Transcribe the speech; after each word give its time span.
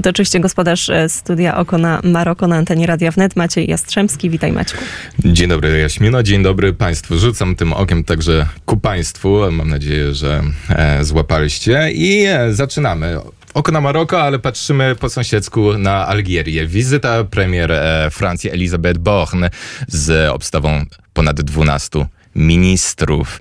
A 0.00 0.02
to 0.02 0.10
oczywiście 0.10 0.40
gospodarz 0.40 0.90
e, 0.90 1.08
studia 1.08 1.56
Oko 1.56 1.78
na 1.78 2.00
Maroko 2.04 2.46
na 2.46 2.56
antenie 2.56 2.86
Radia 2.86 3.10
Wnet, 3.10 3.36
Maciej 3.36 3.70
Jastrzębski. 3.70 4.30
Witaj 4.30 4.52
Maćku. 4.52 4.78
Dzień 5.24 5.48
dobry 5.48 5.78
Jaśmino, 5.78 6.22
dzień 6.22 6.42
dobry 6.42 6.72
Państwu. 6.72 7.18
Rzucam 7.18 7.56
tym 7.56 7.72
okiem 7.72 8.04
także 8.04 8.46
ku 8.66 8.76
Państwu. 8.76 9.52
Mam 9.52 9.68
nadzieję, 9.68 10.14
że 10.14 10.42
e, 10.68 11.04
złapaliście 11.04 11.90
i 11.92 12.24
e, 12.24 12.54
zaczynamy. 12.54 13.16
Oko 13.54 13.72
na 13.72 13.80
Maroko, 13.80 14.22
ale 14.22 14.38
patrzymy 14.38 14.96
po 15.00 15.08
sąsiedzku 15.08 15.78
na 15.78 16.06
Algierię. 16.06 16.66
Wizyta 16.66 17.24
premier 17.24 17.72
Francji 18.10 18.50
Elisabeth 18.50 18.98
Borne 18.98 19.50
z 19.88 20.30
obstawą 20.30 20.84
ponad 21.12 21.40
12 21.40 22.06
ministrów. 22.34 23.40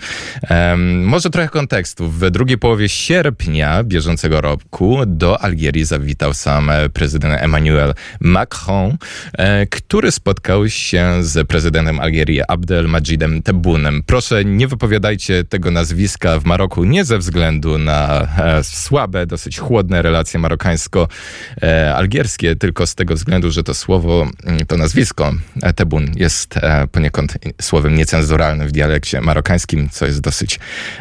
Um, 0.49 1.03
może 1.03 1.29
trochę 1.29 1.49
kontekstu. 1.49 2.09
W 2.09 2.31
drugiej 2.31 2.57
połowie 2.57 2.89
sierpnia 2.89 3.83
bieżącego 3.83 4.41
roku 4.41 4.97
do 5.05 5.41
Algierii 5.41 5.85
zawitał 5.85 6.33
sam 6.33 6.71
prezydent 6.93 7.41
Emmanuel 7.41 7.93
Macron, 8.19 8.97
e, 9.33 9.65
który 9.65 10.11
spotkał 10.11 10.69
się 10.69 11.13
z 11.21 11.47
prezydentem 11.47 11.99
Algierii 11.99 12.41
Abdelmajidem 12.47 13.41
Tebbunem. 13.41 14.03
Proszę, 14.05 14.45
nie 14.45 14.67
wypowiadajcie 14.67 15.43
tego 15.43 15.71
nazwiska 15.71 16.39
w 16.39 16.45
Maroku 16.45 16.83
nie 16.83 17.05
ze 17.05 17.17
względu 17.17 17.77
na 17.77 18.27
e, 18.37 18.63
słabe, 18.63 19.25
dosyć 19.25 19.59
chłodne 19.59 20.01
relacje 20.01 20.39
marokańsko-algierskie, 20.39 22.55
tylko 22.55 22.87
z 22.87 22.95
tego 22.95 23.15
względu, 23.15 23.51
że 23.51 23.63
to 23.63 23.73
słowo, 23.73 24.27
mm, 24.45 24.65
to 24.65 24.77
nazwisko 24.77 25.33
e, 25.61 25.73
Tebun 25.73 26.11
jest 26.15 26.57
e, 26.57 26.87
poniekąd 26.87 27.37
słowem 27.61 27.95
niecenzuralnym 27.95 28.67
w 28.67 28.71
dialekcie 28.79 29.21
marokańskim, 29.21 29.89
co 29.89 30.05
jest 30.05 30.21
dosyć 30.21 30.59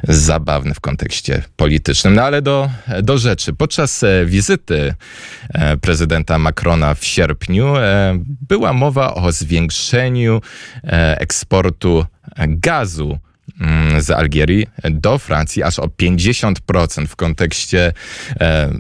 zabawne 0.08 0.74
w 0.74 0.80
kontekście 0.80 1.42
politycznym. 1.56 2.14
No 2.14 2.22
ale 2.22 2.42
do, 2.42 2.70
do 3.02 3.18
rzeczy. 3.18 3.52
Podczas 3.52 4.02
e, 4.02 4.26
wizyty 4.26 4.94
e, 5.48 5.76
prezydenta 5.76 6.38
Macrona 6.38 6.94
w 6.94 7.04
sierpniu 7.04 7.76
e, 7.76 8.18
była 8.48 8.72
mowa 8.72 9.14
o 9.14 9.32
zwiększeniu 9.32 10.40
eksportu 11.18 12.06
gazu 12.48 13.18
z 13.98 14.10
Algierii 14.10 14.66
do 14.90 15.18
Francji 15.18 15.62
aż 15.62 15.78
o 15.78 15.86
50% 15.86 17.06
w 17.06 17.16
kontekście 17.16 17.92
e, 18.40 18.72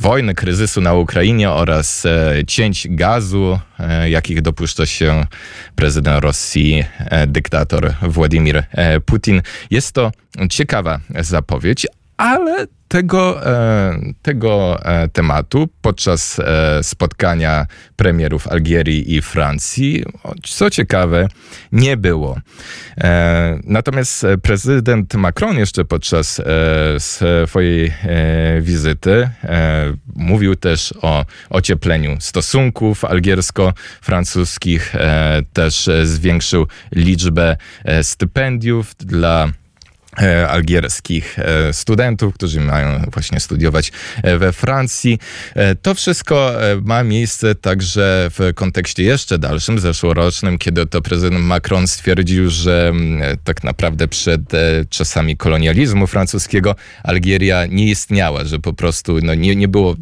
wojny, 0.00 0.34
kryzysu 0.34 0.80
na 0.80 0.94
Ukrainie 0.94 1.50
oraz 1.50 2.06
e, 2.06 2.34
cięć 2.46 2.86
gazu, 2.90 3.58
e, 3.78 4.10
jakich 4.10 4.42
dopuszcza 4.42 4.86
się 4.86 5.26
prezydent 5.74 6.24
Rosji, 6.24 6.84
e, 6.98 7.26
dyktator 7.26 7.94
Władimir 8.02 8.64
e, 8.70 9.00
Putin. 9.00 9.42
Jest 9.70 9.92
to 9.92 10.12
ciekawa 10.50 11.00
zapowiedź, 11.20 11.86
ale 12.16 12.66
tego, 12.88 13.46
e, 13.46 13.98
tego 14.22 14.78
e, 14.84 15.08
tematu 15.08 15.68
podczas 15.82 16.38
e, 16.40 16.82
spotkania 16.82 17.66
premierów 17.96 18.48
Algierii 18.48 19.14
i 19.16 19.22
Francji, 19.22 20.04
co 20.42 20.70
ciekawe, 20.70 21.28
nie 21.72 21.96
było. 21.96 22.38
Natomiast 23.64 24.26
prezydent 24.42 25.14
Macron 25.14 25.58
jeszcze 25.58 25.84
podczas 25.84 26.42
swojej 26.98 27.92
wizyty 28.60 29.30
mówił 30.14 30.56
też 30.56 30.94
o 31.02 31.24
ociepleniu 31.50 32.16
stosunków 32.20 33.04
algiersko-francuskich, 33.04 34.92
też 35.52 35.90
zwiększył 36.04 36.66
liczbę 36.92 37.56
stypendiów 38.02 38.94
dla 38.94 39.48
algierskich 40.48 41.38
e, 41.38 41.72
studentów, 41.72 42.34
którzy 42.34 42.60
mają 42.60 43.02
właśnie 43.12 43.40
studiować 43.40 43.92
e, 44.22 44.38
we 44.38 44.52
Francji. 44.52 45.18
To 45.82 45.94
wszystko 45.94 46.52
ma 46.82 47.04
miejsce 47.04 47.54
także 47.54 48.30
w 48.38 48.54
kontekście 48.54 49.02
jeszcze 49.02 49.38
dalszym, 49.38 49.78
zeszłorocznym, 49.78 50.58
kiedy 50.58 50.86
to 50.86 51.02
prezydent 51.02 51.44
Macron 51.44 51.86
stwierdził, 51.86 52.50
że 52.50 52.92
tak 53.44 53.64
naprawdę 53.64 54.08
przed 54.08 54.40
czasami 54.90 55.36
kolonializmu 55.36 56.06
francuskiego 56.06 56.74
Algieria 57.02 57.66
nie 57.66 57.86
istniała, 57.86 58.44
że 58.44 58.58
po 58.58 58.72
prostu 58.72 59.18
no, 59.22 59.34
nie, 59.34 59.56
nie 59.56 59.68
było 59.68 59.96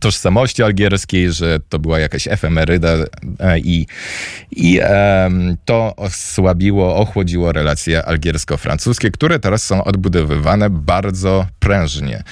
tożsamości 0.00 0.62
algierskiej, 0.62 1.32
że 1.32 1.60
to 1.68 1.78
była 1.78 1.98
jakaś 1.98 2.28
efemeryda 2.28 2.96
i, 3.64 3.86
i 4.50 4.80
to 5.64 5.96
osłabiło, 5.96 6.96
ochłodziło 6.96 7.52
relacje 7.52 8.02
algiersko-francuskie, 8.02 9.10
które 9.20 9.38
teraz 9.38 9.62
są 9.62 9.84
odbudowywane 9.84 10.70
bardzo 10.70 11.46
prężnie. 11.58 12.22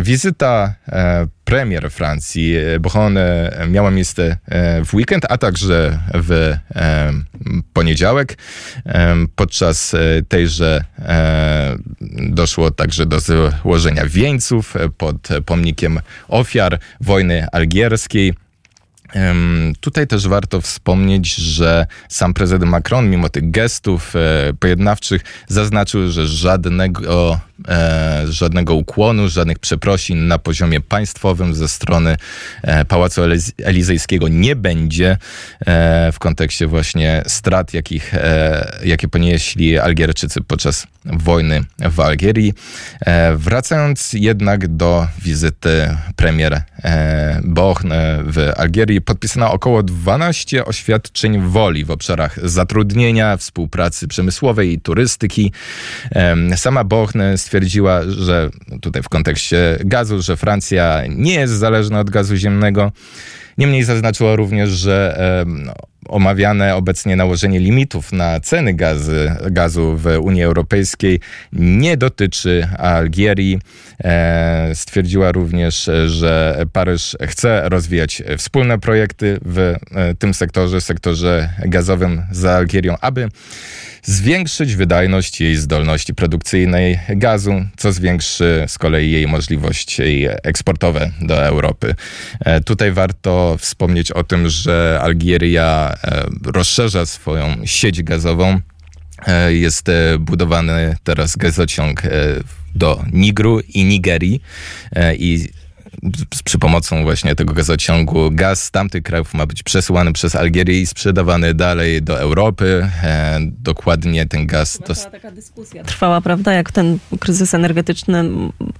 Wizyta 0.00 0.74
e, 0.88 1.26
premier 1.44 1.90
Francji 1.90 2.56
e, 2.56 2.80
Bohone 2.80 3.50
miała 3.68 3.90
miejsce 3.90 4.36
e, 4.46 4.84
w 4.84 4.94
weekend, 4.94 5.24
a 5.28 5.38
także 5.38 5.98
w 6.14 6.56
poniedziałek. 7.72 8.38
Podczas 9.36 9.96
tejże 10.28 10.84
doszło 12.28 12.70
także 12.70 13.06
do 13.06 13.20
złożenia 13.20 14.06
wieńców 14.06 14.74
pod 14.96 15.28
pomnikiem 15.46 16.00
ofiar 16.28 16.78
wojny 17.00 17.46
algierskiej. 17.52 18.34
Tutaj 19.80 20.06
też 20.06 20.28
warto 20.28 20.60
wspomnieć, 20.60 21.34
że 21.34 21.86
sam 22.08 22.34
prezydent 22.34 22.70
Macron, 22.70 23.10
mimo 23.10 23.28
tych 23.28 23.50
gestów 23.50 24.16
e, 24.16 24.52
pojednawczych, 24.60 25.22
zaznaczył, 25.48 26.10
że 26.10 26.26
żadnego, 26.26 27.40
e, 27.68 28.24
żadnego 28.28 28.74
ukłonu, 28.74 29.28
żadnych 29.28 29.58
przeprosin 29.58 30.26
na 30.26 30.38
poziomie 30.38 30.80
państwowym 30.80 31.54
ze 31.54 31.68
strony 31.68 32.16
e, 32.62 32.84
Pałacu 32.84 33.22
Elizejskiego 33.64 34.28
nie 34.28 34.56
będzie 34.56 35.16
w 36.12 36.18
kontekście 36.18 36.66
właśnie 36.66 37.22
strat, 37.26 37.74
jakich, 37.74 38.14
jakie 38.84 39.08
ponieśli 39.08 39.78
Algierczycy 39.78 40.40
podczas 40.40 40.86
wojny 41.04 41.60
w 41.78 42.00
Algierii. 42.00 42.52
Wracając 43.36 44.12
jednak 44.12 44.68
do 44.76 45.06
wizyty 45.22 45.96
premier 46.16 46.62
Bochn 47.44 47.92
w 48.24 48.52
Algierii, 48.56 49.00
podpisano 49.00 49.52
około 49.52 49.82
12 49.82 50.64
oświadczeń 50.64 51.48
woli 51.48 51.84
w 51.84 51.90
obszarach 51.90 52.48
zatrudnienia, 52.48 53.36
współpracy 53.36 54.08
przemysłowej 54.08 54.72
i 54.72 54.80
turystyki. 54.80 55.52
Sama 56.56 56.84
Bochne 56.84 57.38
stwierdziła, 57.48 58.02
że 58.08 58.50
tutaj 58.80 59.02
w 59.02 59.08
kontekście 59.08 59.78
gazu, 59.84 60.22
że 60.22 60.36
Francja 60.36 61.02
nie 61.08 61.34
jest 61.34 61.52
zależna 61.52 62.00
od 62.00 62.10
gazu 62.10 62.36
ziemnego. 62.36 62.92
Niemniej 63.58 63.84
zaznaczyła 63.84 64.36
również, 64.36 64.70
że 64.70 65.18
omawiane 66.08 66.76
obecnie 66.76 67.16
nałożenie 67.16 67.58
limitów 67.58 68.12
na 68.12 68.40
ceny 68.40 68.74
gazy, 68.74 69.32
gazu 69.50 69.96
w 69.96 70.06
Unii 70.20 70.42
Europejskiej 70.42 71.20
nie 71.52 71.96
dotyczy 71.96 72.68
Algierii. 72.78 73.58
E, 74.04 74.70
stwierdziła 74.74 75.32
również, 75.32 75.90
że 76.06 76.64
Paryż 76.72 77.16
chce 77.26 77.68
rozwijać 77.68 78.22
wspólne 78.38 78.78
projekty 78.78 79.38
w 79.42 79.58
e, 79.58 80.14
tym 80.14 80.34
sektorze, 80.34 80.80
sektorze 80.80 81.50
gazowym 81.66 82.22
z 82.30 82.44
Algierią, 82.44 82.94
aby 83.00 83.28
zwiększyć 84.02 84.76
wydajność 84.76 85.40
jej 85.40 85.56
zdolności 85.56 86.14
produkcyjnej 86.14 86.98
gazu, 87.08 87.52
co 87.76 87.92
zwiększy 87.92 88.64
z 88.68 88.78
kolei 88.78 89.10
jej 89.10 89.26
możliwości 89.26 90.26
eksportowe 90.42 91.10
do 91.20 91.46
Europy. 91.46 91.94
E, 92.40 92.60
tutaj 92.60 92.92
warto 92.92 93.56
wspomnieć 93.58 94.12
o 94.12 94.24
tym, 94.24 94.48
że 94.48 94.98
Algieria 95.02 95.94
rozszerza 96.44 97.06
swoją 97.06 97.66
sieć 97.66 98.02
gazową. 98.02 98.60
E, 99.26 99.54
jest 99.54 99.86
budowany 100.18 100.96
teraz 101.04 101.36
gazociąg 101.36 102.02
do 102.74 103.04
Nigru 103.12 103.60
i 103.60 103.84
Nigerii 103.84 104.42
i 105.18 105.48
przy 106.44 106.58
pomocą 106.58 107.02
właśnie 107.02 107.34
tego 107.34 107.54
gazociągu 107.54 108.30
gaz 108.30 108.64
z 108.64 108.70
tamtych 108.70 109.02
krajów 109.02 109.34
ma 109.34 109.46
być 109.46 109.62
przesyłany 109.62 110.12
przez 110.12 110.36
Algierię 110.36 110.80
i 110.80 110.86
sprzedawany 110.86 111.54
dalej 111.54 112.02
do 112.02 112.20
Europy. 112.20 112.88
E, 113.02 113.38
dokładnie 113.42 114.26
ten 114.26 114.46
gaz... 114.46 114.78
Dos... 114.86 115.08
taka 115.10 115.30
dyskusja 115.30 115.84
trwała, 115.84 116.20
prawda, 116.20 116.52
jak 116.52 116.72
ten 116.72 116.98
kryzys 117.20 117.54
energetyczny 117.54 118.24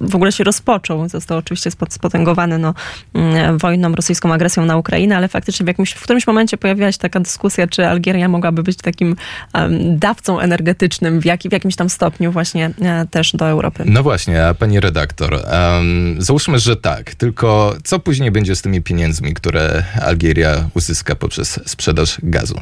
w 0.00 0.14
ogóle 0.14 0.32
się 0.32 0.44
rozpoczął. 0.44 1.08
Został 1.08 1.38
oczywiście 1.38 1.70
spotęgowany 1.88 2.58
no, 2.58 2.74
mm, 3.14 3.58
wojną, 3.58 3.94
rosyjską 3.94 4.32
agresją 4.32 4.64
na 4.64 4.76
Ukrainę, 4.76 5.16
ale 5.16 5.28
faktycznie 5.28 5.64
w, 5.64 5.68
jakimś, 5.68 5.92
w 5.92 6.02
którymś 6.02 6.26
momencie 6.26 6.56
pojawiła 6.56 6.92
się 6.92 6.98
taka 6.98 7.20
dyskusja, 7.20 7.66
czy 7.66 7.86
Algieria 7.86 8.28
mogłaby 8.28 8.62
być 8.62 8.76
takim 8.76 9.16
um, 9.54 9.98
dawcą 9.98 10.40
energetycznym 10.40 11.20
w, 11.20 11.24
jak, 11.24 11.42
w 11.42 11.52
jakimś 11.52 11.76
tam 11.76 11.90
stopniu 11.90 12.32
właśnie 12.32 12.70
e, 12.80 13.06
też 13.10 13.32
do 13.32 13.48
Europy. 13.48 13.84
No 13.86 14.02
właśnie, 14.02 14.46
a 14.46 14.54
pani 14.54 14.80
redaktor, 14.80 15.34
um, 15.34 16.16
załóżmy, 16.18 16.58
że 16.58 16.76
tak, 16.76 17.07
tak, 17.08 17.14
tylko 17.14 17.76
co 17.84 17.98
później 17.98 18.30
będzie 18.30 18.56
z 18.56 18.62
tymi 18.62 18.82
pieniędzmi, 18.82 19.34
które 19.34 19.84
Algieria 20.02 20.70
uzyska 20.74 21.14
poprzez 21.14 21.60
sprzedaż 21.66 22.18
gazu? 22.22 22.60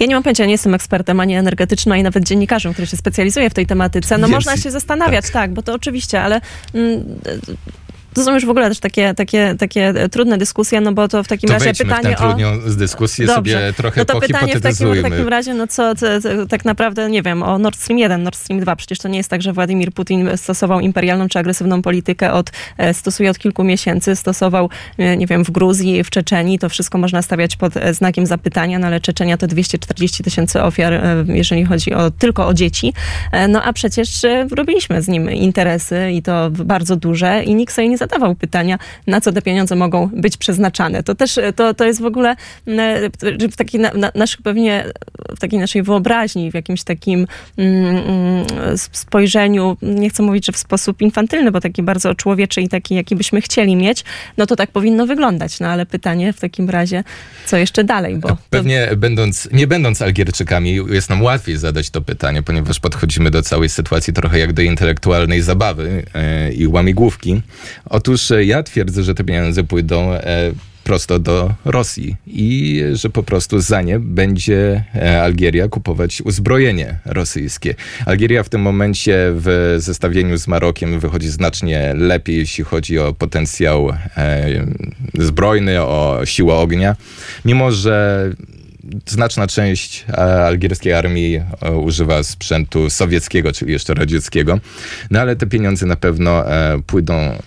Ja 0.00 0.06
nie 0.06 0.14
mam 0.14 0.22
pojęcia, 0.22 0.44
nie 0.44 0.52
jestem 0.52 0.74
ekspertem 0.74 1.20
ani 1.20 1.34
energetycznym, 1.34 1.92
ani 1.92 2.02
nawet 2.02 2.24
dziennikarzem, 2.24 2.72
który 2.72 2.86
się 2.86 2.96
specjalizuje 2.96 3.50
w 3.50 3.54
tej 3.54 3.66
tematyce. 3.66 4.18
No 4.18 4.28
Więc, 4.28 4.34
można 4.34 4.62
się 4.62 4.70
zastanawiać, 4.70 5.24
tak. 5.24 5.32
tak, 5.32 5.52
bo 5.52 5.62
to 5.62 5.74
oczywiście, 5.74 6.22
ale 6.22 6.40
mm, 6.74 7.04
to 8.14 8.24
są 8.24 8.34
już 8.34 8.46
w 8.46 8.50
ogóle 8.50 8.68
też 8.68 8.80
takie, 8.80 9.14
takie, 9.14 9.54
takie 9.58 9.94
trudne 10.10 10.38
dyskusje, 10.38 10.80
no 10.80 10.92
bo 10.92 11.08
to 11.08 11.22
w 11.22 11.28
takim 11.28 11.48
to 11.48 11.54
razie 11.54 11.84
pytanie 11.84 12.16
w 12.16 12.18
tę 12.18 12.26
o... 12.26 12.58
dyskusję 12.76 13.26
Dobrze. 13.26 13.52
sobie 13.52 13.72
trochę 13.72 14.00
No 14.00 14.04
to 14.04 14.20
pytanie 14.20 14.56
w 14.56 14.60
takim, 14.60 14.94
w 14.94 15.02
takim 15.02 15.28
razie, 15.28 15.54
no 15.54 15.66
co, 15.66 15.94
co, 15.94 16.20
co, 16.20 16.46
tak 16.46 16.64
naprawdę, 16.64 17.10
nie 17.10 17.22
wiem, 17.22 17.42
o 17.42 17.58
Nord 17.58 17.78
Stream 17.78 17.98
1, 17.98 18.22
Nord 18.22 18.36
Stream 18.36 18.60
2. 18.60 18.76
Przecież 18.76 18.98
to 18.98 19.08
nie 19.08 19.16
jest 19.16 19.30
tak, 19.30 19.42
że 19.42 19.52
Władimir 19.52 19.92
Putin 19.92 20.30
stosował 20.36 20.80
imperialną 20.80 21.28
czy 21.28 21.38
agresywną 21.38 21.82
politykę 21.82 22.32
od, 22.32 22.50
e, 22.78 22.94
stosuje 22.94 23.30
od 23.30 23.38
kilku 23.38 23.64
miesięcy, 23.64 24.16
stosował, 24.16 24.70
e, 24.98 25.16
nie 25.16 25.26
wiem, 25.26 25.44
w 25.44 25.50
Gruzji, 25.50 26.04
w 26.04 26.10
Czeczeni, 26.10 26.58
to 26.58 26.68
wszystko 26.68 26.98
można 26.98 27.22
stawiać 27.22 27.56
pod 27.56 27.76
e, 27.76 27.94
znakiem 27.94 28.26
zapytania, 28.26 28.78
no 28.78 28.86
ale 28.86 29.00
Czeczenia 29.00 29.36
to 29.36 29.46
240 29.46 30.24
tysięcy 30.24 30.62
ofiar, 30.62 31.00
jeżeli 31.26 31.64
chodzi 31.64 31.94
o, 31.94 32.10
tylko 32.10 32.46
o 32.46 32.54
dzieci. 32.54 32.92
No 33.48 33.62
a 33.62 33.72
przecież 33.72 34.22
robiliśmy 34.50 35.02
z 35.02 35.08
nim 35.08 35.30
interesy 35.30 36.10
i 36.12 36.22
to 36.22 36.50
bardzo 36.50 36.96
duże 36.96 37.42
i 37.44 37.54
nikt 37.54 37.74
sobie 37.74 37.88
nie 37.88 37.98
zadawał 38.04 38.34
pytania, 38.34 38.78
na 39.06 39.20
co 39.20 39.32
te 39.32 39.42
pieniądze 39.42 39.76
mogą 39.76 40.08
być 40.12 40.36
przeznaczane. 40.36 41.02
To 41.02 41.14
też, 41.14 41.40
to, 41.56 41.74
to 41.74 41.84
jest 41.84 42.00
w 42.00 42.04
ogóle 42.04 42.36
w 43.52 43.56
takiej 43.56 43.80
na, 43.80 43.92
na, 43.94 44.10
naszych 44.14 44.42
pewnie, 44.42 44.84
w 45.36 45.40
takiej 45.40 45.58
naszej 45.60 45.82
wyobraźni, 45.82 46.50
w 46.50 46.54
jakimś 46.54 46.82
takim 46.82 47.26
mm, 47.56 47.96
mm, 47.96 48.78
spojrzeniu, 48.92 49.76
nie 49.82 50.10
chcę 50.10 50.22
mówić, 50.22 50.46
że 50.46 50.52
w 50.52 50.56
sposób 50.56 51.02
infantylny, 51.02 51.50
bo 51.50 51.60
taki 51.60 51.82
bardzo 51.82 52.14
człowieczy 52.14 52.60
i 52.62 52.68
taki, 52.68 52.94
jaki 52.94 53.16
byśmy 53.16 53.40
chcieli 53.40 53.76
mieć, 53.76 54.04
no 54.36 54.46
to 54.46 54.56
tak 54.56 54.70
powinno 54.70 55.06
wyglądać. 55.06 55.60
No 55.60 55.68
ale 55.68 55.86
pytanie 55.86 56.32
w 56.32 56.40
takim 56.40 56.70
razie, 56.70 57.04
co 57.46 57.56
jeszcze 57.56 57.84
dalej? 57.84 58.16
Bo 58.16 58.36
Pewnie 58.50 58.86
to... 58.90 58.96
będąc, 58.96 59.48
nie 59.52 59.66
będąc 59.66 60.02
Algierczykami, 60.02 60.78
jest 60.88 61.10
nam 61.10 61.22
łatwiej 61.22 61.56
zadać 61.56 61.90
to 61.90 62.00
pytanie, 62.00 62.42
ponieważ 62.42 62.80
podchodzimy 62.80 63.30
do 63.30 63.42
całej 63.42 63.68
sytuacji 63.68 64.12
trochę 64.12 64.38
jak 64.38 64.52
do 64.52 64.62
intelektualnej 64.62 65.42
zabawy 65.42 66.02
e, 66.14 66.52
i 66.52 66.66
łamigłówki. 66.66 67.42
Otóż 67.94 68.30
e, 68.30 68.44
ja 68.44 68.62
twierdzę, 68.62 69.02
że 69.02 69.14
te 69.14 69.24
pieniądze 69.24 69.64
pójdą 69.64 70.12
e, 70.12 70.52
prosto 70.84 71.18
do 71.18 71.54
Rosji 71.64 72.16
i 72.26 72.82
że 72.92 73.10
po 73.10 73.22
prostu 73.22 73.60
za 73.60 73.82
nie 73.82 73.98
będzie 73.98 74.84
e, 74.94 75.22
Algieria 75.22 75.68
kupować 75.68 76.22
uzbrojenie 76.22 76.98
rosyjskie. 77.04 77.74
Algieria 78.06 78.42
w 78.42 78.48
tym 78.48 78.60
momencie 78.60 79.32
w 79.34 79.76
zestawieniu 79.78 80.36
z 80.36 80.48
Marokiem 80.48 81.00
wychodzi 81.00 81.28
znacznie 81.28 81.94
lepiej, 81.96 82.36
jeśli 82.36 82.64
chodzi 82.64 82.98
o 82.98 83.12
potencjał 83.12 83.92
zbrojny, 85.18 85.80
o 85.82 86.20
siłę 86.24 86.54
ognia, 86.54 86.96
mimo 87.44 87.72
że 87.72 88.30
znaczna 89.06 89.46
część 89.46 90.04
algierskiej 90.46 90.92
armii 90.92 91.40
używa 91.82 92.22
sprzętu 92.22 92.90
sowieckiego, 92.90 93.52
czyli 93.52 93.72
jeszcze 93.72 93.94
radzieckiego. 93.94 94.60
No 95.10 95.20
ale 95.20 95.36
te 95.36 95.46
pieniądze 95.46 95.86
na 95.86 95.96
pewno 95.96 96.44
pójdą 96.86 97.38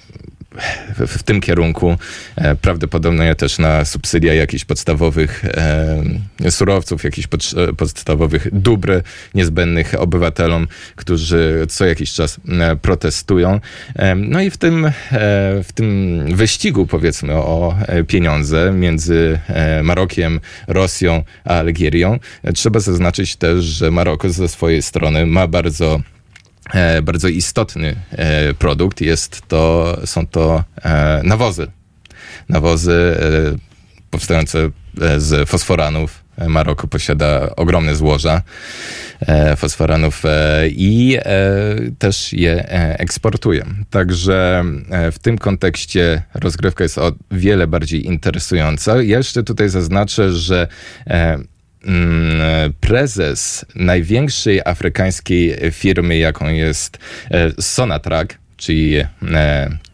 w, 0.97 1.07
w, 1.07 1.23
tym 1.23 1.41
kierunku. 1.41 1.97
E, 2.35 2.55
prawdopodobnie 2.55 3.35
też 3.35 3.59
na 3.59 3.85
subsydia 3.85 4.33
jakichś 4.33 4.65
podstawowych 4.65 5.45
e, 5.45 6.51
surowców, 6.51 7.03
jakichś 7.03 7.27
pod, 7.27 7.43
podstawowych 7.77 8.47
dóbr 8.51 9.01
niezbędnych 9.33 9.93
obywatelom, 9.99 10.67
którzy 10.95 11.65
co 11.69 11.85
jakiś 11.85 12.13
czas 12.13 12.39
e, 12.49 12.75
protestują. 12.75 13.59
E, 13.95 14.15
no 14.15 14.41
i 14.41 14.49
w 14.49 14.57
tym, 14.57 14.85
e, 14.85 14.91
w 15.63 15.69
tym 15.73 16.19
wyścigu, 16.35 16.87
powiedzmy, 16.87 17.33
o 17.33 17.75
e, 17.87 18.03
pieniądze 18.03 18.71
między 18.71 19.39
Marokiem, 19.83 20.39
Rosją 20.67 21.23
a 21.45 21.53
Algierią, 21.53 22.19
trzeba 22.55 22.79
zaznaczyć 22.79 23.35
też, 23.35 23.65
że 23.65 23.91
Maroko 23.91 24.29
ze 24.29 24.47
swojej 24.47 24.81
strony 24.81 25.25
ma 25.25 25.47
bardzo 25.47 25.99
E, 26.16 26.16
bardzo 27.03 27.27
istotny 27.27 27.95
e, 28.11 28.53
produkt. 28.53 29.01
Jest 29.01 29.41
to, 29.47 29.97
są 30.05 30.27
to 30.27 30.63
e, 30.83 31.21
nawozy. 31.23 31.67
Nawozy 32.49 33.15
powstające 34.11 34.69
z 35.17 35.49
fosforanów. 35.49 36.23
Maroko 36.47 36.87
posiada 36.87 37.55
ogromne 37.55 37.95
złoża 37.95 38.41
fosforanów 39.57 40.23
i 40.69 41.17
też 41.99 42.33
je 42.33 42.69
eksportuje. 42.99 43.65
Także 43.89 44.63
w 45.11 45.19
tym 45.19 45.37
kontekście 45.37 46.21
rozgrywka 46.33 46.83
jest 46.83 46.97
o 46.97 47.11
wiele 47.31 47.67
bardziej 47.67 48.05
interesująca. 48.05 49.01
Ja 49.01 49.17
jeszcze 49.17 49.43
tutaj 49.43 49.69
zaznaczę, 49.69 50.31
że 50.31 50.67
prezes 52.79 53.65
największej 53.75 54.61
afrykańskiej 54.65 55.71
firmy, 55.71 56.17
jaką 56.17 56.47
jest 56.47 56.97
e, 57.31 57.61
Sonatrach, 57.61 58.27
czyli 58.57 58.97
e, 58.97 59.07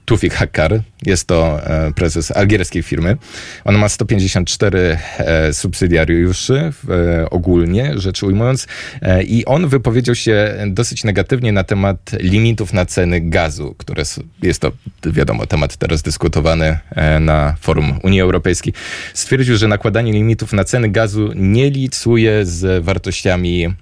Tufik 0.05 0.33
Hakkar, 0.33 0.81
jest 1.05 1.27
to 1.27 1.59
e, 1.63 1.91
prezes 1.91 2.31
algierskiej 2.31 2.83
firmy. 2.83 3.17
On 3.65 3.77
ma 3.77 3.89
154 3.89 4.97
e, 5.17 5.53
subsydiariuszy 5.53 6.53
e, 6.89 7.29
ogólnie, 7.29 7.91
rzecz 7.95 8.23
ujmując, 8.23 8.67
i 9.27 9.45
on 9.45 9.67
wypowiedział 9.67 10.15
się 10.15 10.55
dosyć 10.67 11.03
negatywnie 11.03 11.51
na 11.51 11.63
temat 11.63 12.11
limitów 12.19 12.73
na 12.73 12.85
ceny 12.85 13.21
gazu, 13.21 13.75
które 13.77 14.03
jest 14.41 14.59
to, 14.61 14.71
wiadomo, 15.05 15.45
temat 15.45 15.77
teraz 15.77 16.01
dyskutowany 16.01 16.79
na 17.19 17.55
forum 17.61 17.99
Unii 18.03 18.21
Europejskiej. 18.21 18.73
Stwierdził, 19.13 19.57
że 19.57 19.67
nakładanie 19.67 20.11
limitów 20.11 20.53
na 20.53 20.63
ceny 20.63 20.89
gazu 20.89 21.31
nie 21.35 21.69
licuje 21.69 22.45
z 22.45 22.83
wartościami 22.83 23.73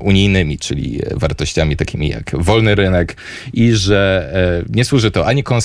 unijnymi, 0.00 0.58
czyli 0.58 1.00
wartościami 1.14 1.76
takimi 1.76 2.08
jak 2.08 2.30
wolny 2.38 2.74
rynek 2.74 3.16
i 3.52 3.72
że 3.72 4.32
nie 4.68 4.84
służy 4.84 5.10
to 5.10 5.26
ani 5.26 5.42
konsumentom, 5.42 5.57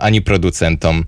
ani 0.00 0.22
producentom. 0.22 1.04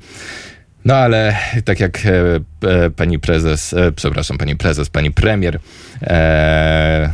No 0.84 0.94
ale 0.94 1.36
tak 1.64 1.80
jak 1.80 2.06
e, 2.06 2.40
e, 2.68 2.90
pani 2.90 3.18
prezes, 3.18 3.72
e, 3.72 3.92
przepraszam, 3.92 4.38
pani 4.38 4.56
prezes, 4.56 4.88
pani 4.88 5.10
premier 5.10 5.58
e, 6.02 7.12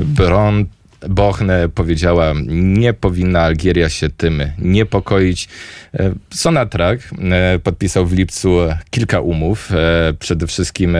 Bron 0.00 0.66
Bochne 1.08 1.68
powiedziała, 1.68 2.32
nie 2.48 2.92
powinna 2.92 3.40
Algieria 3.40 3.88
się 3.88 4.08
tym 4.10 4.42
niepokoić. 4.58 5.48
E, 5.94 6.12
Sonatrak 6.30 7.00
e, 7.32 7.58
podpisał 7.58 8.06
w 8.06 8.12
lipcu 8.12 8.58
kilka 8.90 9.20
umów, 9.20 9.70
przede 10.18 10.46
wszystkim 10.46 10.96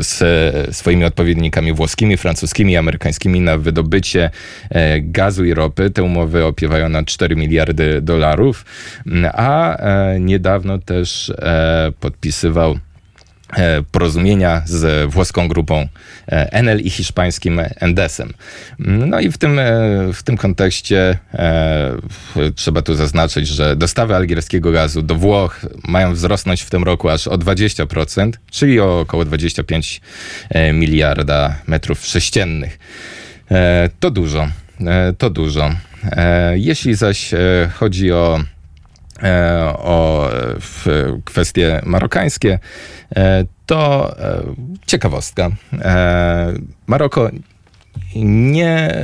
z 0.00 0.76
swoimi 0.76 1.04
odpowiednikami 1.04 1.72
włoskimi, 1.72 2.16
francuskimi 2.16 2.72
i 2.72 2.76
amerykańskimi 2.76 3.40
na 3.40 3.58
wydobycie 3.58 4.30
e, 4.70 5.00
gazu 5.00 5.44
i 5.44 5.54
ropy. 5.54 5.90
Te 5.90 6.02
umowy 6.02 6.44
opiewają 6.44 6.88
na 6.88 7.02
4 7.02 7.36
miliardy 7.36 8.00
dolarów, 8.00 8.64
a 9.32 9.76
e, 9.76 10.20
niedawno 10.20 10.78
też 10.78 11.30
e, 11.30 11.92
podpisywał 12.00 12.78
porozumienia 13.92 14.62
z 14.66 15.10
włoską 15.12 15.48
grupą 15.48 15.88
e, 16.28 16.52
Enel 16.52 16.80
i 16.80 16.90
hiszpańskim 16.90 17.60
Endesem. 17.80 18.32
No 18.78 19.20
i 19.20 19.30
w 19.30 19.38
tym, 19.38 19.58
e, 19.58 19.64
w 20.12 20.22
tym 20.22 20.36
kontekście 20.36 21.18
e, 21.34 21.96
trzeba 22.54 22.82
tu 22.82 22.94
zaznaczyć, 22.94 23.48
że 23.48 23.76
dostawy 23.76 24.16
algierskiego 24.16 24.72
gazu 24.72 25.02
do 25.02 25.14
Włoch 25.14 25.60
mają 25.88 26.14
wzrosnąć 26.14 26.62
w 26.62 26.70
tym 26.70 26.84
roku 26.84 27.08
aż 27.08 27.26
o 27.26 27.38
20%, 27.38 28.30
czyli 28.50 28.80
o 28.80 29.00
około 29.00 29.24
25 29.24 30.00
miliarda 30.72 31.56
metrów 31.66 32.06
sześciennych. 32.06 32.78
E, 33.50 33.90
to 34.00 34.10
dużo, 34.10 34.48
e, 34.86 35.12
to 35.18 35.30
dużo. 35.30 35.70
Jeśli 36.54 36.94
zaś 36.94 37.30
chodzi 37.78 38.12
o 38.12 38.40
E, 38.40 38.53
o 39.74 40.30
kwestie 41.24 41.80
marokańskie, 41.84 42.58
e, 43.16 43.44
to 43.66 44.14
e, 44.18 44.42
ciekawostka. 44.86 45.50
Maroko 46.86 47.30
nie, 48.16 48.94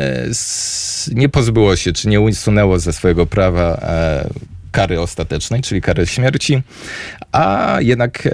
nie 1.15 1.29
pozbyło 1.29 1.77
się, 1.77 1.93
czy 1.93 2.09
nie 2.09 2.21
usunęło 2.21 2.79
ze 2.79 2.93
swojego 2.93 3.27
prawa 3.27 3.81
kary 4.73 5.01
ostatecznej, 5.01 5.63
czyli 5.63 5.83
kary 5.83 6.07
śmierci, 6.07 6.63
a 7.33 7.77
jednak 7.81 8.29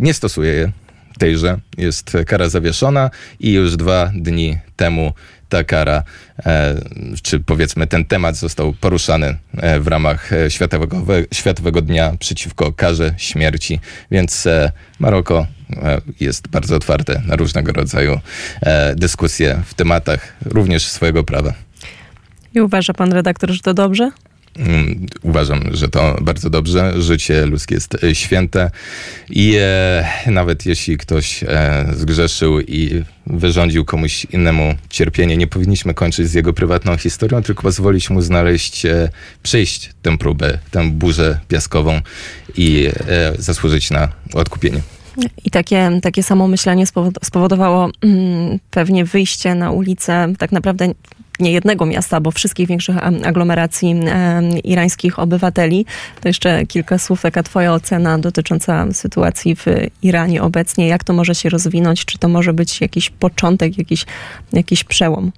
nie 0.00 0.14
stosuje 0.14 0.72
tejże. 1.18 1.58
Jest 1.78 2.16
kara 2.26 2.48
zawieszona 2.48 3.10
i 3.40 3.52
już 3.52 3.76
dwa 3.76 4.12
dni 4.14 4.58
temu 4.76 5.12
ta 5.48 5.64
kara, 5.64 6.02
e, 6.46 6.74
czy 7.22 7.40
powiedzmy 7.40 7.86
ten 7.86 8.04
temat 8.04 8.36
został 8.36 8.72
poruszany 8.72 9.36
e, 9.56 9.80
w 9.80 9.86
ramach 9.86 10.32
e, 10.32 10.50
Światowego, 10.50 11.02
Światowego 11.32 11.82
Dnia 11.82 12.12
przeciwko 12.18 12.72
karze 12.72 13.14
śmierci, 13.16 13.80
więc 14.10 14.48
Maroko 14.98 15.46
jest 16.20 16.48
bardzo 16.48 16.76
otwarte 16.76 17.22
na 17.26 17.36
różnego 17.36 17.72
rodzaju 17.72 18.20
dyskusje 18.96 19.62
w 19.66 19.74
tematach 19.74 20.34
również 20.44 20.88
swojego 20.88 21.24
prawa. 21.24 21.52
I 22.54 22.60
uważa 22.60 22.94
pan 22.94 23.12
redaktor, 23.12 23.50
że 23.50 23.60
to 23.60 23.74
dobrze? 23.74 24.10
Mm, 24.58 25.06
Uważam, 25.22 25.62
że 25.72 25.88
to 25.88 26.16
bardzo 26.20 26.50
dobrze. 26.50 27.02
Życie 27.02 27.46
ludzkie 27.46 27.74
jest 27.74 28.04
e, 28.04 28.14
święte 28.14 28.70
i 29.30 29.54
e, 29.60 30.08
nawet 30.26 30.66
jeśli 30.66 30.98
ktoś 30.98 31.42
e, 31.42 31.86
zgrzeszył 31.96 32.60
i 32.60 33.04
wyrządził 33.26 33.84
komuś 33.84 34.24
innemu 34.24 34.74
cierpienie, 34.90 35.36
nie 35.36 35.46
powinniśmy 35.46 35.94
kończyć 35.94 36.28
z 36.28 36.34
jego 36.34 36.52
prywatną 36.52 36.96
historią, 36.96 37.42
tylko 37.42 37.62
pozwolić 37.62 38.10
mu 38.10 38.22
znaleźć, 38.22 38.86
e, 38.86 39.08
przejść 39.42 39.90
tę 40.02 40.18
próbę, 40.18 40.58
tę 40.70 40.90
burzę 40.90 41.38
piaskową 41.48 42.00
i 42.56 42.88
e, 43.08 43.32
zasłużyć 43.38 43.90
na 43.90 44.08
odkupienie. 44.34 44.80
I 45.44 45.50
takie, 45.50 45.90
takie 46.02 46.22
samo 46.22 46.48
myślenie 46.48 46.86
spowod- 46.86 47.24
spowodowało 47.24 47.90
mm, 48.02 48.58
pewnie 48.70 49.04
wyjście 49.04 49.54
na 49.54 49.70
ulicę 49.70 50.32
tak 50.38 50.52
naprawdę 50.52 50.94
nie 51.40 51.52
jednego 51.52 51.86
miasta, 51.86 52.20
bo 52.20 52.30
wszystkich 52.30 52.68
większych 52.68 52.96
aglomeracji 53.24 54.00
irańskich 54.64 55.18
obywateli. 55.18 55.86
To 56.20 56.28
jeszcze 56.28 56.66
kilka 56.66 56.98
słów, 56.98 57.22
taka 57.22 57.42
twoja 57.42 57.72
ocena 57.72 58.18
dotycząca 58.18 58.92
sytuacji 58.92 59.56
w 59.56 59.64
Iranie 60.02 60.42
obecnie. 60.42 60.88
Jak 60.88 61.04
to 61.04 61.12
może 61.12 61.34
się 61.34 61.48
rozwinąć? 61.48 62.04
Czy 62.04 62.18
to 62.18 62.28
może 62.28 62.52
być 62.52 62.80
jakiś 62.80 63.10
początek, 63.10 63.78
jakiś, 63.78 64.06
jakiś 64.52 64.84
przełom? 64.84 65.32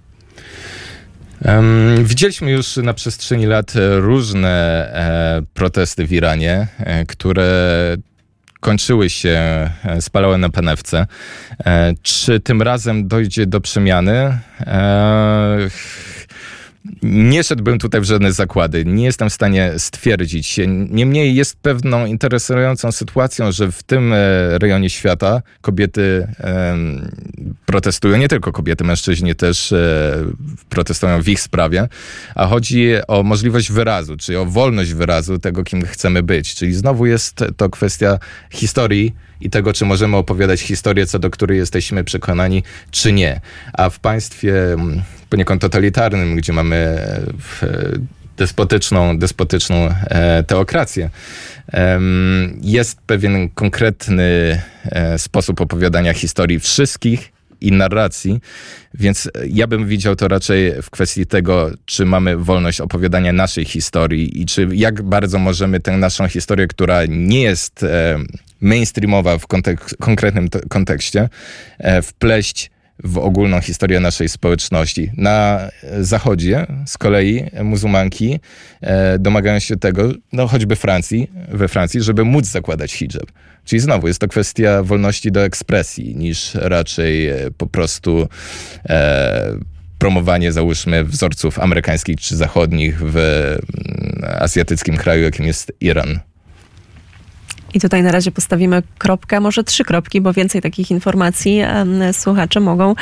Widzieliśmy 2.02 2.50
już 2.50 2.76
na 2.76 2.94
przestrzeni 2.94 3.46
lat 3.46 3.72
różne 3.96 4.50
e, 4.94 5.42
protesty 5.54 6.06
w 6.06 6.12
Iranie, 6.12 6.66
e, 6.78 7.06
które 7.06 7.96
kończyły 8.60 9.10
się, 9.10 9.30
e, 9.84 10.00
spalały 10.00 10.38
na 10.38 10.48
panewce. 10.48 11.06
E, 11.66 11.94
czy 12.02 12.40
tym 12.40 12.62
razem 12.62 13.08
dojdzie 13.08 13.46
do 13.46 13.60
przemiany? 13.60 14.38
Nie 17.02 17.44
szedłbym 17.44 17.78
tutaj 17.78 18.00
w 18.00 18.04
żadne 18.04 18.32
zakłady. 18.32 18.84
Nie 18.84 19.04
jestem 19.04 19.30
w 19.30 19.32
stanie 19.32 19.72
stwierdzić. 19.78 20.60
Niemniej 20.90 21.34
jest 21.34 21.56
pewną 21.56 22.06
interesującą 22.06 22.92
sytuacją, 22.92 23.52
że 23.52 23.72
w 23.72 23.82
tym 23.82 24.12
e, 24.12 24.58
rejonie 24.58 24.90
świata 24.90 25.42
kobiety 25.60 26.26
protestują. 27.66 28.18
Nie 28.18 28.28
tylko 28.28 28.52
kobiety, 28.52 28.84
mężczyźni 28.84 29.34
też 29.34 29.72
e, 29.72 30.14
protestują 30.68 31.22
w 31.22 31.28
ich 31.28 31.40
sprawie. 31.40 31.88
A 32.34 32.46
chodzi 32.46 32.92
o 33.08 33.22
możliwość 33.22 33.72
wyrazu, 33.72 34.16
czyli 34.16 34.38
o 34.38 34.46
wolność 34.46 34.92
wyrazu 34.92 35.38
tego, 35.38 35.64
kim 35.64 35.82
chcemy 35.82 36.22
być. 36.22 36.54
Czyli 36.54 36.74
znowu 36.74 37.06
jest 37.06 37.44
to 37.56 37.70
kwestia 37.70 38.18
historii 38.50 39.14
i 39.40 39.50
tego, 39.50 39.72
czy 39.72 39.84
możemy 39.84 40.16
opowiadać 40.16 40.60
historię, 40.60 41.06
co 41.06 41.18
do 41.18 41.30
której 41.30 41.58
jesteśmy 41.58 42.04
przekonani, 42.04 42.62
czy 42.90 43.12
nie. 43.12 43.40
A 43.72 43.90
w 43.90 44.00
państwie 44.00 44.72
mm, 44.72 45.02
poniekąd 45.30 45.62
totalitarnym, 45.62 46.36
gdzie 46.36 46.52
mamy 46.52 46.98
despotyczną, 48.40 49.18
despotyczną 49.18 49.88
e, 49.88 50.42
teokrację, 50.42 51.10
jest 52.62 53.00
pewien 53.00 53.48
konkretny 53.48 54.60
e, 54.84 55.18
sposób 55.18 55.60
opowiadania 55.60 56.14
historii 56.14 56.60
wszystkich 56.60 57.32
i 57.60 57.72
narracji, 57.72 58.40
więc 58.94 59.30
ja 59.48 59.66
bym 59.66 59.86
widział 59.86 60.16
to 60.16 60.28
raczej 60.28 60.82
w 60.82 60.90
kwestii 60.90 61.26
tego, 61.26 61.70
czy 61.84 62.06
mamy 62.06 62.36
wolność 62.36 62.80
opowiadania 62.80 63.32
naszej 63.32 63.64
historii 63.64 64.42
i 64.42 64.46
czy 64.46 64.68
jak 64.72 65.02
bardzo 65.02 65.38
możemy 65.38 65.80
tę 65.80 65.96
naszą 65.96 66.28
historię, 66.28 66.66
która 66.66 67.00
nie 67.08 67.42
jest 67.42 67.82
e, 67.82 68.18
mainstreamowa 68.60 69.38
w 69.38 69.46
kontek- 69.46 69.96
konkretnym 70.00 70.48
kontekście, 70.68 71.28
wpleść 72.02 72.70
w 73.04 73.18
ogólną 73.18 73.60
historię 73.60 74.00
naszej 74.00 74.28
społeczności. 74.28 75.10
Na 75.16 75.68
zachodzie 76.00 76.66
z 76.86 76.98
kolei 76.98 77.44
muzułmanki 77.62 78.40
e, 78.80 79.18
domagają 79.18 79.58
się 79.58 79.76
tego, 79.76 80.12
no 80.32 80.46
choćby 80.46 80.76
Francji, 80.76 81.30
we 81.48 81.68
Francji, 81.68 82.02
żeby 82.02 82.24
móc 82.24 82.46
zakładać 82.46 82.92
hijab. 82.92 83.32
Czyli 83.64 83.80
znowu 83.80 84.08
jest 84.08 84.20
to 84.20 84.28
kwestia 84.28 84.82
wolności 84.82 85.32
do 85.32 85.44
ekspresji, 85.44 86.16
niż 86.16 86.54
raczej 86.54 87.28
e, 87.28 87.50
po 87.56 87.66
prostu 87.66 88.28
e, 88.88 89.54
promowanie, 89.98 90.52
załóżmy, 90.52 91.04
wzorców 91.04 91.58
amerykańskich 91.58 92.20
czy 92.20 92.36
zachodnich 92.36 92.98
w 92.98 93.16
mm, 93.16 94.40
azjatyckim 94.40 94.96
kraju, 94.96 95.22
jakim 95.22 95.46
jest 95.46 95.72
Iran. 95.80 96.20
I 97.74 97.80
tutaj 97.80 98.02
na 98.02 98.12
razie 98.12 98.30
postawimy 98.30 98.82
kropkę, 98.98 99.40
może 99.40 99.64
trzy 99.64 99.84
kropki, 99.84 100.20
bo 100.20 100.32
więcej 100.32 100.62
takich 100.62 100.90
informacji 100.90 101.60
słuchacze 102.12 102.60
mogą 102.60 102.94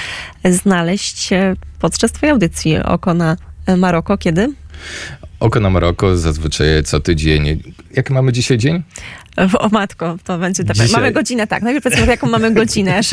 znaleźć 0.45 1.33
e, 1.33 1.55
podczas 1.79 2.13
twojej 2.13 2.33
audycji 2.33 2.79
Oko 2.79 3.15
na 3.15 3.37
Maroko. 3.77 4.19
Kiedy? 4.19 4.49
Oko 5.41 5.61
na 5.61 5.71
Maroko 5.71 6.17
zazwyczaj 6.17 6.67
co 6.85 7.01
tydzień. 7.01 7.63
Jak 7.95 8.11
mamy 8.11 8.33
dzisiaj 8.33 8.59
dzień? 8.59 8.83
O 9.59 9.69
matko, 9.69 10.17
to 10.25 10.39
będzie 10.39 10.65
tak. 10.65 10.77
Dzisiaj- 10.77 10.93
Mamy 10.93 11.13
godzinę, 11.13 11.47
tak. 11.47 11.63
Najpierw 11.63 11.85
powiedzmy, 11.85 12.07
jaką 12.07 12.29
mamy 12.29 12.51
godzinę, 12.55 13.01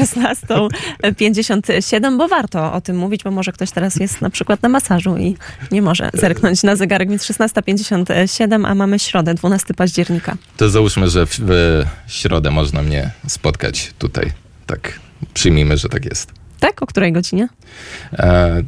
16.57, 1.04 2.18
bo 2.18 2.28
warto 2.28 2.74
o 2.74 2.82
tym 2.82 2.98
mówić, 2.98 3.24
bo 3.24 3.32
może 3.32 3.52
ktoś 3.52 3.72
teraz 3.72 3.96
jest 3.96 4.22
na 4.22 4.30
przykład 4.30 4.62
na 4.62 4.70
masażu 4.70 5.18
i 5.18 5.36
nie 5.72 5.82
może 5.82 6.10
zerknąć 6.14 6.64
na 6.64 6.76
zegarek, 6.76 7.10
więc 7.10 7.24
16.57, 7.24 8.66
a 8.68 8.76
mamy 8.76 9.00
środę, 9.00 9.34
12 9.34 9.74
października. 9.74 10.36
To 10.58 10.70
załóżmy, 10.70 11.10
że 11.10 11.26
w, 11.26 11.40
w 11.40 11.84
środę 12.08 12.52
można 12.52 12.82
mnie 12.82 13.12
spotkać 13.28 13.94
tutaj. 14.00 14.32
Tak, 14.66 15.00
przyjmijmy, 15.34 15.78
że 15.78 15.90
tak 15.90 16.06
jest. 16.06 16.32
Tak? 16.60 16.82
O 16.82 16.86
której 16.88 17.12
godzinie? 17.14 17.48
E, 18.14 18.62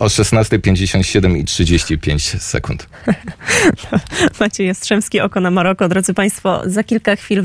o 0.00 0.06
16.57 0.06 1.36
i 1.36 1.44
35 1.44 2.42
sekund. 2.42 2.86
Maciej 4.40 4.66
Jastrzębski, 4.66 5.20
Oko 5.20 5.40
na 5.40 5.50
Maroko. 5.50 5.88
Drodzy 5.88 6.14
Państwo, 6.14 6.62
za 6.66 6.84
kilka 6.84 7.16
chwil 7.16 7.38